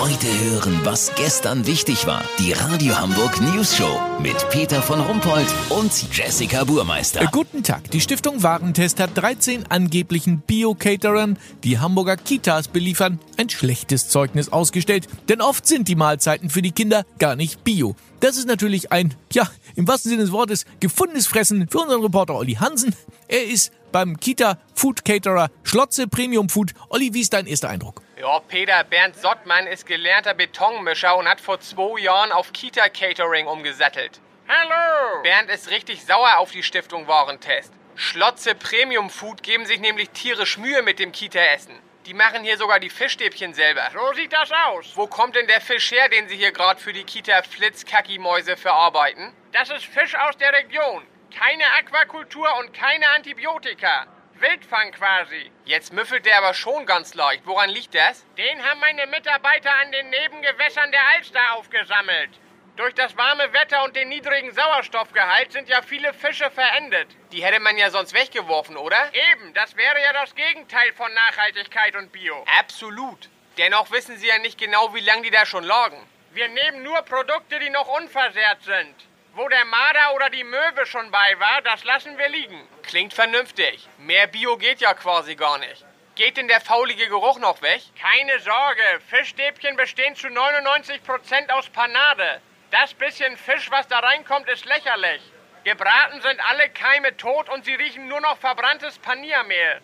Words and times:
Heute 0.00 0.28
hören, 0.44 0.78
was 0.84 1.12
gestern 1.16 1.66
wichtig 1.66 2.06
war. 2.06 2.22
Die 2.38 2.52
Radio 2.52 2.96
Hamburg 2.96 3.40
News 3.40 3.76
Show 3.76 3.98
mit 4.22 4.48
Peter 4.48 4.80
von 4.80 5.00
Rumpold 5.00 5.48
und 5.70 5.90
Jessica 6.16 6.62
Burmeister. 6.62 7.22
Äh, 7.22 7.26
guten 7.32 7.64
Tag. 7.64 7.90
Die 7.90 8.00
Stiftung 8.00 8.44
Warentest 8.44 9.00
hat 9.00 9.10
13 9.16 9.66
angeblichen 9.66 10.38
Bio-Caterern, 10.38 11.36
die 11.64 11.80
Hamburger 11.80 12.16
Kitas 12.16 12.68
beliefern, 12.68 13.18
ein 13.38 13.50
schlechtes 13.50 14.08
Zeugnis 14.08 14.52
ausgestellt. 14.52 15.08
Denn 15.28 15.40
oft 15.40 15.66
sind 15.66 15.88
die 15.88 15.96
Mahlzeiten 15.96 16.48
für 16.48 16.62
die 16.62 16.70
Kinder 16.70 17.04
gar 17.18 17.34
nicht 17.34 17.64
bio. 17.64 17.96
Das 18.20 18.36
ist 18.36 18.46
natürlich 18.46 18.92
ein, 18.92 19.14
ja, 19.32 19.50
im 19.74 19.88
wahrsten 19.88 20.10
Sinne 20.10 20.22
des 20.22 20.30
Wortes, 20.30 20.64
gefundenes 20.78 21.26
Fressen 21.26 21.66
für 21.68 21.80
unseren 21.80 22.02
Reporter 22.02 22.36
Olli 22.36 22.54
Hansen. 22.54 22.94
Er 23.26 23.44
ist 23.44 23.72
beim 23.90 24.20
Kita 24.20 24.58
Food 24.74 25.04
Caterer 25.04 25.50
Schlotze 25.64 26.06
Premium 26.06 26.48
Food. 26.48 26.72
Olli, 26.88 27.14
wie 27.14 27.20
ist 27.20 27.32
dein 27.32 27.48
erster 27.48 27.68
Eindruck? 27.68 28.02
Ja, 28.20 28.40
Peter 28.40 28.82
Bernd 28.82 29.14
Sottmann 29.14 29.68
ist 29.68 29.86
gelernter 29.86 30.34
Betonmischer 30.34 31.16
und 31.16 31.28
hat 31.28 31.40
vor 31.40 31.60
zwei 31.60 32.00
Jahren 32.00 32.32
auf 32.32 32.52
Kita 32.52 32.88
Catering 32.88 33.46
umgesattelt. 33.46 34.20
Hallo! 34.48 35.22
Bernd 35.22 35.48
ist 35.50 35.70
richtig 35.70 36.04
sauer 36.04 36.38
auf 36.38 36.50
die 36.50 36.64
Stiftung 36.64 37.06
Warentest. 37.06 37.72
Schlotze 37.94 38.56
Premium 38.56 39.08
Food 39.08 39.44
geben 39.44 39.66
sich 39.66 39.78
nämlich 39.78 40.10
tierisch 40.10 40.58
Mühe 40.58 40.82
mit 40.82 40.98
dem 40.98 41.12
Kita-Essen. 41.12 41.78
Die 42.06 42.14
machen 42.14 42.42
hier 42.42 42.56
sogar 42.56 42.80
die 42.80 42.90
Fischstäbchen 42.90 43.54
selber. 43.54 43.88
So 43.92 44.12
sieht 44.14 44.32
das 44.32 44.50
aus. 44.66 44.96
Wo 44.96 45.06
kommt 45.06 45.36
denn 45.36 45.46
der 45.46 45.60
Fisch 45.60 45.92
her, 45.92 46.08
den 46.08 46.26
Sie 46.26 46.36
hier 46.36 46.50
gerade 46.50 46.80
für 46.80 46.92
die 46.92 47.04
Kita 47.04 47.42
Flitzkacki-Mäuse 47.42 48.56
verarbeiten? 48.56 49.32
Das 49.52 49.70
ist 49.70 49.84
Fisch 49.84 50.16
aus 50.16 50.36
der 50.38 50.52
Region. 50.54 51.06
Keine 51.32 51.64
Aquakultur 51.78 52.48
und 52.58 52.74
keine 52.74 53.08
Antibiotika. 53.10 54.08
Wildfang 54.40 54.92
quasi. 54.92 55.50
Jetzt 55.64 55.92
müffelt 55.92 56.26
der 56.26 56.38
aber 56.38 56.54
schon 56.54 56.86
ganz 56.86 57.14
leicht. 57.14 57.46
Woran 57.46 57.70
liegt 57.70 57.94
das? 57.94 58.24
Den 58.36 58.62
haben 58.64 58.80
meine 58.80 59.06
Mitarbeiter 59.06 59.72
an 59.74 59.92
den 59.92 60.10
Nebengewässern 60.10 60.90
der 60.92 61.06
Alster 61.14 61.54
aufgesammelt. 61.54 62.30
Durch 62.76 62.94
das 62.94 63.16
warme 63.16 63.52
Wetter 63.52 63.82
und 63.82 63.96
den 63.96 64.08
niedrigen 64.08 64.52
Sauerstoffgehalt 64.52 65.50
sind 65.50 65.68
ja 65.68 65.82
viele 65.82 66.14
Fische 66.14 66.48
verendet. 66.50 67.08
Die 67.32 67.42
hätte 67.42 67.58
man 67.58 67.76
ja 67.76 67.90
sonst 67.90 68.14
weggeworfen, 68.14 68.76
oder? 68.76 69.10
Eben, 69.32 69.52
das 69.54 69.74
wäre 69.76 70.00
ja 70.00 70.12
das 70.12 70.32
Gegenteil 70.36 70.92
von 70.92 71.12
Nachhaltigkeit 71.12 71.96
und 71.96 72.12
Bio. 72.12 72.44
Absolut. 72.58 73.28
Dennoch 73.56 73.90
wissen 73.90 74.16
Sie 74.16 74.28
ja 74.28 74.38
nicht 74.38 74.58
genau, 74.60 74.94
wie 74.94 75.00
lange 75.00 75.22
die 75.22 75.30
da 75.30 75.44
schon 75.44 75.64
lagen. 75.64 76.00
Wir 76.30 76.46
nehmen 76.46 76.84
nur 76.84 77.02
Produkte, 77.02 77.58
die 77.58 77.70
noch 77.70 77.88
unversehrt 77.88 78.62
sind. 78.62 78.94
Wo 79.38 79.48
der 79.48 79.64
Marder 79.66 80.14
oder 80.16 80.30
die 80.30 80.42
Möwe 80.42 80.84
schon 80.84 81.12
bei 81.12 81.38
war, 81.38 81.62
das 81.62 81.84
lassen 81.84 82.18
wir 82.18 82.28
liegen. 82.28 82.68
Klingt 82.82 83.14
vernünftig. 83.14 83.88
Mehr 83.98 84.26
Bio 84.26 84.56
geht 84.56 84.80
ja 84.80 84.94
quasi 84.94 85.36
gar 85.36 85.58
nicht. 85.58 85.84
Geht 86.16 86.38
denn 86.38 86.48
der 86.48 86.60
faulige 86.60 87.06
Geruch 87.06 87.38
noch 87.38 87.62
weg? 87.62 87.80
Keine 88.00 88.40
Sorge, 88.40 88.82
Fischstäbchen 89.08 89.76
bestehen 89.76 90.16
zu 90.16 90.26
99% 90.26 91.50
aus 91.50 91.70
Panade. 91.70 92.40
Das 92.72 92.94
bisschen 92.94 93.36
Fisch, 93.36 93.70
was 93.70 93.86
da 93.86 94.00
reinkommt, 94.00 94.48
ist 94.48 94.64
lächerlich. 94.64 95.22
Gebraten 95.62 96.20
sind 96.20 96.40
alle 96.50 96.68
Keime 96.70 97.16
tot 97.16 97.48
und 97.48 97.64
sie 97.64 97.74
riechen 97.74 98.08
nur 98.08 98.20
noch 98.20 98.38
verbranntes 98.38 98.98
Paniermehl. 98.98 99.80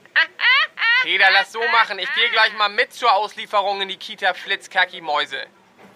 Peter, 1.03 1.31
lass 1.31 1.53
so 1.53 1.63
machen. 1.69 2.01
Ich 2.01 2.13
gehe 2.15 2.31
gleich 2.31 2.55
mal 2.55 2.71
mit 2.71 2.93
zur 2.93 3.13
Auslieferung 3.13 3.83
in 3.83 3.89
die 3.89 3.99
Kita 3.99 4.35
Flitzkacki-Mäuse. 4.35 5.47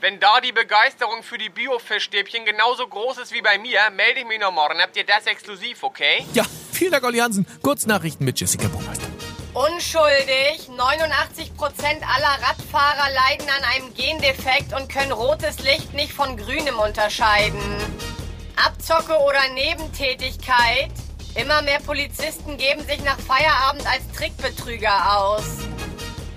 Wenn 0.01 0.21
da 0.21 0.41
die 0.41 0.53
Begeisterung 0.53 1.25
für 1.25 1.39
die 1.39 1.49
Bio-Fischstäbchen 1.49 2.45
genauso 2.45 2.87
groß 2.87 3.19
ist 3.19 3.33
wie 3.33 3.43
bei 3.43 3.59
mir, 3.59 3.81
melde 3.91 4.21
ich 4.21 4.27
mich 4.27 4.39
noch 4.39 4.53
morgen. 4.53 4.81
Habt 4.81 4.97
ihr 4.97 5.05
das 5.05 5.27
exklusiv, 5.27 5.83
okay? 5.83 6.25
Ja, 6.35 6.45
vielen 6.73 6.93
Dank, 6.93 7.03
Olli 7.03 7.19
Hansen. 7.19 7.45
Kurznachrichten 7.63 8.25
mit 8.25 8.39
Jessica 8.39 8.69
Burmeister. 8.69 9.09
Unschuldig. 9.55 10.69
89% 10.69 10.79
aller 10.79 12.47
Radfahrer 12.47 13.11
leiden 13.13 13.49
an 13.49 13.65
einem 13.75 13.93
Gendefekt 13.95 14.73
und 14.73 14.89
können 14.89 15.11
rotes 15.11 15.59
Licht 15.65 15.93
nicht 15.95 16.13
von 16.13 16.37
grünem 16.37 16.79
unterscheiden. 16.79 17.61
Abzocke 18.55 19.19
oder 19.19 19.49
Nebentätigkeit. 19.53 20.93
Immer 21.35 21.61
mehr 21.63 21.81
Polizisten 21.81 22.57
geben 22.57 22.87
sich 22.87 23.03
nach 23.03 23.19
Feierabend 23.19 23.85
als 23.85 24.09
Trickbetrüger 24.17 25.19
aus. 25.19 25.68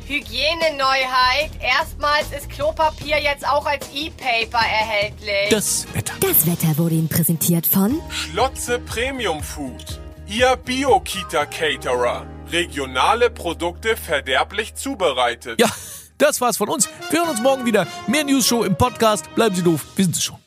Hygieneneuheit. 0.08 1.52
Erstmals 1.62 2.32
ist 2.36 2.50
Klopapier 2.50 3.22
jetzt 3.22 3.48
auch 3.48 3.66
als 3.66 3.88
E-Paper 3.94 4.58
erhältlich. 4.60 5.50
Das 5.50 5.88
Wetter. 5.94 6.14
Das 6.20 6.46
Wetter 6.46 6.78
wurde 6.78 6.96
Ihnen 6.96 7.10
präsentiert 7.10 7.68
von 7.68 8.02
Schlotze 8.10 8.80
Premium 8.80 9.42
Food. 9.42 10.00
Ihr 10.28 10.56
Bio-Kita-Caterer. 10.56 12.26
Regionale 12.52 13.30
Produkte 13.30 13.96
verderblich 13.98 14.76
zubereitet. 14.76 15.60
Ja, 15.60 15.70
das 16.18 16.42
war's 16.42 16.58
von 16.58 16.70
uns. 16.70 16.90
Wir 17.10 17.20
hören 17.20 17.30
uns 17.30 17.42
morgen 17.42 17.66
wieder. 17.66 17.88
Mehr 18.08 18.24
News 18.24 18.48
Show 18.48 18.64
im 18.64 18.76
Podcast. 18.76 19.34
Bleiben 19.36 19.56
Sie 19.56 19.64
doof. 19.64 19.86
Wir 19.96 20.06
sind 20.06 20.16
es 20.16 20.24
schon. 20.24 20.38